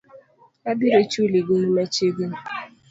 [0.69, 2.37] Abiro chuli gowi machiegni